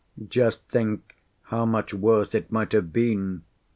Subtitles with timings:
[0.27, 3.43] Just think how much worse it might have been!